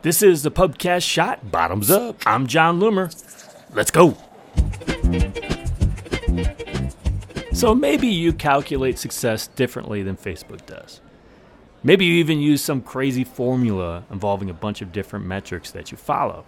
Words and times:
This 0.00 0.22
is 0.22 0.44
the 0.44 0.50
Pubcast 0.52 1.02
Shot. 1.02 1.50
Bottoms 1.50 1.90
up. 1.90 2.24
I'm 2.24 2.46
Jon 2.46 2.78
Loomer. 2.78 3.12
Let's 3.74 3.90
go. 3.90 4.16
So 7.52 7.74
maybe 7.74 8.06
you 8.06 8.32
calculate 8.32 8.96
success 8.96 9.48
differently 9.48 10.04
than 10.04 10.16
Facebook 10.16 10.64
does. 10.66 11.00
Maybe 11.82 12.04
you 12.04 12.14
even 12.14 12.38
use 12.38 12.62
some 12.62 12.80
crazy 12.80 13.24
formula 13.24 14.04
involving 14.08 14.48
a 14.48 14.54
bunch 14.54 14.82
of 14.82 14.92
different 14.92 15.26
metrics 15.26 15.72
that 15.72 15.90
you 15.90 15.96
follow. 15.96 16.44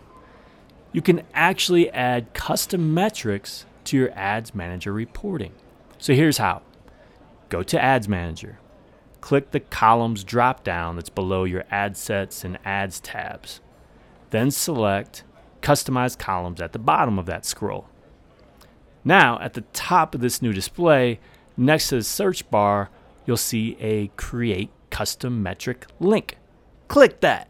You 0.93 1.03
can 1.03 1.23
actually 1.35 1.91
add 1.91 2.33
custom 2.33 2.95
metrics 2.95 3.67
to 3.87 3.97
your 3.97 4.13
Ads 4.13 4.55
Manager 4.55 4.93
reporting. 4.93 5.55
So 5.99 6.15
here's 6.15 6.39
how 6.39 6.63
go 7.49 7.65
to 7.65 7.83
Ads 7.83 8.07
Manager, 8.07 8.61
click 9.21 9.51
the 9.51 9.61
columns 9.61 10.25
drop 10.25 10.65
down 10.65 10.97
that's 10.97 11.11
below 11.11 11.45
your 11.45 11.65
ad 11.71 11.97
sets 11.97 12.45
and 12.45 12.59
ads 12.65 13.01
tabs. 13.01 13.61
Then 14.31 14.51
select 14.51 15.25
Customize 15.63 16.19
Columns 16.19 16.61
at 16.61 16.73
the 16.73 16.79
bottom 16.79 17.19
of 17.19 17.27
that 17.27 17.45
scroll. 17.45 17.89
Now, 19.05 19.39
at 19.41 19.55
the 19.55 19.63
top 19.73 20.15
of 20.15 20.21
this 20.21 20.43
new 20.43 20.53
display, 20.53 21.21
next 21.57 21.89
to 21.89 21.97
the 21.97 22.03
search 22.03 22.49
bar, 22.51 22.91
you'll 23.27 23.37
see 23.37 23.77
a 23.81 24.09
Create 24.17 24.71
Custom 24.91 25.43
Metric 25.43 25.87
link. 25.99 26.37
Click 26.89 27.21
that. 27.21 27.49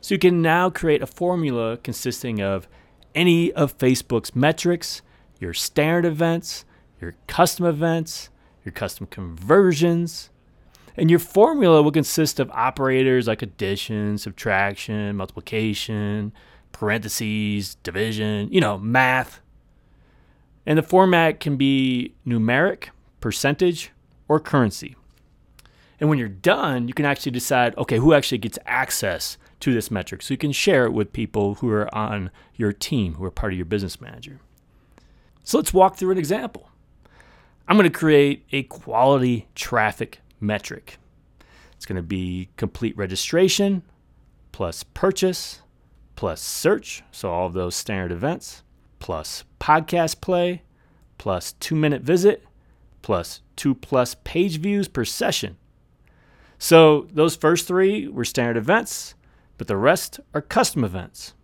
So 0.00 0.14
you 0.14 0.18
can 0.18 0.42
now 0.42 0.68
create 0.68 1.02
a 1.02 1.06
formula 1.06 1.76
consisting 1.76 2.40
of 2.40 2.68
any 3.14 3.52
of 3.52 3.78
Facebook's 3.78 4.34
metrics, 4.34 5.02
your 5.38 5.54
standard 5.54 6.04
events, 6.04 6.64
your 7.00 7.14
custom 7.26 7.66
events, 7.66 8.30
your 8.64 8.72
custom 8.72 9.06
conversions, 9.06 10.30
and 10.96 11.10
your 11.10 11.18
formula 11.18 11.82
will 11.82 11.92
consist 11.92 12.40
of 12.40 12.50
operators 12.50 13.26
like 13.26 13.42
addition, 13.42 14.18
subtraction, 14.18 15.16
multiplication, 15.16 16.32
parentheses, 16.72 17.76
division, 17.76 18.52
you 18.52 18.60
know, 18.60 18.78
math. 18.78 19.40
And 20.66 20.78
the 20.78 20.82
format 20.82 21.40
can 21.40 21.56
be 21.56 22.14
numeric, 22.26 22.88
percentage, 23.20 23.90
or 24.28 24.38
currency. 24.38 24.96
And 25.98 26.08
when 26.08 26.18
you're 26.18 26.28
done, 26.28 26.88
you 26.88 26.94
can 26.94 27.06
actually 27.06 27.32
decide 27.32 27.76
okay, 27.78 27.98
who 27.98 28.12
actually 28.12 28.38
gets 28.38 28.58
access 28.66 29.38
to 29.60 29.72
this 29.72 29.90
metric. 29.90 30.22
So 30.22 30.34
you 30.34 30.38
can 30.38 30.52
share 30.52 30.84
it 30.84 30.92
with 30.92 31.12
people 31.12 31.54
who 31.54 31.70
are 31.70 31.92
on 31.94 32.30
your 32.56 32.72
team, 32.72 33.14
who 33.14 33.24
are 33.24 33.30
part 33.30 33.52
of 33.52 33.56
your 33.56 33.64
business 33.64 34.00
manager. 34.00 34.40
So 35.44 35.58
let's 35.58 35.72
walk 35.72 35.96
through 35.96 36.10
an 36.10 36.18
example. 36.18 36.68
I'm 37.68 37.76
going 37.76 37.90
to 37.90 37.96
create 37.96 38.44
a 38.50 38.64
quality 38.64 39.46
traffic 39.54 40.20
metric. 40.42 40.98
It's 41.76 41.86
going 41.86 41.96
to 41.96 42.02
be 42.02 42.48
complete 42.56 42.96
registration 42.96 43.82
plus 44.52 44.82
purchase 44.82 45.62
plus 46.14 46.40
search, 46.40 47.02
so 47.10 47.30
all 47.30 47.46
of 47.46 47.54
those 47.54 47.74
standard 47.74 48.12
events, 48.12 48.62
plus 48.98 49.44
podcast 49.58 50.20
play 50.20 50.62
plus 51.18 51.52
two 51.54 51.74
minute 51.74 52.02
visit 52.02 52.44
plus 53.00 53.40
two 53.56 53.74
plus 53.74 54.16
page 54.24 54.58
views 54.58 54.88
per 54.88 55.04
session. 55.04 55.56
So 56.58 57.08
those 57.12 57.34
first 57.34 57.66
three 57.66 58.06
were 58.06 58.24
standard 58.24 58.56
events, 58.56 59.14
but 59.58 59.66
the 59.66 59.76
rest 59.76 60.20
are 60.32 60.40
custom 60.40 60.84
events. 60.84 61.34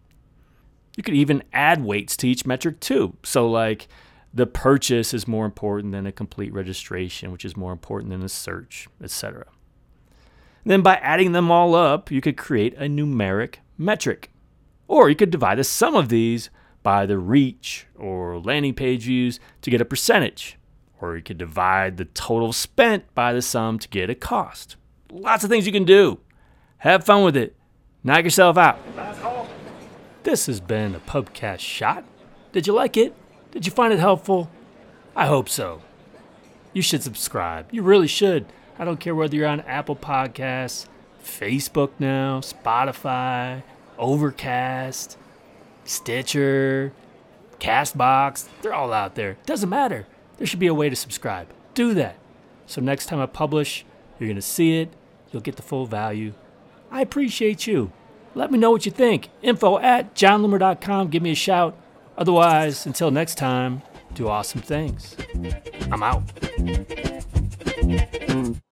You 0.97 1.03
could 1.03 1.15
even 1.15 1.43
add 1.53 1.85
weights 1.85 2.17
to 2.19 2.29
each 2.29 2.47
metric 2.47 2.81
too. 2.81 3.17
So, 3.23 3.49
like, 3.49 3.89
the 4.33 4.47
purchase 4.47 5.15
is 5.15 5.27
more 5.27 5.47
important 5.47 5.93
than 5.93 6.07
a 6.07 6.13
complete 6.13 6.53
registration, 6.53 7.33
which 7.33 7.45
is 7.45 7.57
more 7.57 7.73
important 7.73 8.11
than 8.11 8.23
a 8.23 8.29
search, 8.29 8.89
etc. 9.03 9.47
Then 10.65 10.83
by 10.83 10.97
adding 10.97 11.33
them 11.33 11.51
all 11.51 11.75
up, 11.75 12.11
you 12.11 12.21
could 12.21 12.37
create 12.37 12.75
a 12.75 12.83
numeric 12.83 13.57
metric. 13.79 14.31
Or 14.87 15.09
you 15.09 15.17
could 15.17 15.31
divide 15.31 15.59
the 15.59 15.65
sum 15.65 15.95
of 15.95 16.09
these 16.09 16.51
by 16.83 17.07
the 17.07 17.19
reach 17.19 17.87
or 17.97 18.39
landing 18.39 18.75
page 18.75 19.05
views 19.05 19.41
to 19.63 19.71
get 19.71 19.81
a 19.81 19.87
percentage. 19.87 20.59
Or 21.01 21.17
you 21.17 21.23
could 21.23 21.39
divide 21.39 21.97
the 21.97 22.07
total 22.07 22.53
spent 22.53 23.15
by 23.15 23.33
the 23.33 23.43
sum 23.43 23.79
to 23.79 23.89
get 23.89 24.11
a 24.11 24.15
cost. 24.15 24.77
Lots 25.11 25.45
of 25.45 25.51
things 25.51 25.67
you 25.67 25.73
can 25.73 25.85
do. 25.85 26.21
Have 26.79 27.05
fun 27.05 27.23
with 27.25 27.37
it. 27.37 27.57
Knock 28.05 28.25
yourself 28.25 28.57
out. 28.57 28.79
This 30.23 30.47
has 30.47 30.61
been 30.61 30.95
a 30.95 31.01
Pubcast 31.01 31.61
Shot. 31.61 32.05
Did 32.53 32.67
you 32.67 32.73
like 32.73 32.97
it? 32.97 33.15
Did 33.51 33.67
you 33.67 33.73
find 33.73 33.93
it 33.93 33.99
helpful? 33.99 34.51
I 35.17 35.27
hope 35.27 35.49
so. 35.49 35.83
You 36.73 36.83
should 36.83 37.03
subscribe. 37.03 37.67
You 37.73 37.83
really 37.83 38.07
should. 38.07 38.47
I 38.79 38.85
don't 38.85 39.01
care 39.01 39.15
whether 39.15 39.35
you're 39.35 39.49
on 39.49 39.61
Apple 39.63 39.97
Podcasts, 39.97 40.87
Facebook 41.25 41.91
now, 41.99 42.41
Spotify, 42.41 43.63
Overcast, 43.99 45.17
Stitcher, 45.85 46.93
Castbox. 47.59 48.49
They're 48.63 48.75
all 48.75 48.93
out 48.93 49.15
there. 49.15 49.39
Doesn't 49.47 49.69
matter. 49.69 50.07
There 50.37 50.47
should 50.47 50.61
be 50.61 50.69
a 50.69 50.75
way 50.75 50.89
to 50.89 50.97
subscribe. 50.97 51.49
Do 51.75 51.95
that. 51.95 52.17
So 52.67 52.81
next 52.81 53.07
time 53.07 53.19
I 53.19 53.27
publish, 53.27 53.85
you're 54.19 54.29
going 54.29 54.37
to 54.37 54.43
see 54.43 54.79
it. 54.79 54.93
You'll 55.33 55.43
get 55.43 55.57
the 55.57 55.63
full 55.63 55.87
value. 55.87 56.35
I 56.91 57.01
appreciate 57.01 57.67
you. 57.67 57.93
Let 58.35 58.53
me 58.53 58.59
know 58.59 58.71
what 58.71 58.87
you 58.87 58.93
think. 58.93 59.31
Info 59.43 59.79
at 59.79 60.15
jonloomer.com. 60.15 61.09
Give 61.09 61.23
me 61.23 61.33
a 61.33 61.35
shout. 61.35 61.77
Otherwise, 62.19 62.85
until 62.85 63.13
next 63.13 63.37
time, 63.37 63.81
do 64.15 64.27
awesome 64.27 64.61
things. 64.61 65.17
I'm 65.93 66.03
out. 66.03 66.25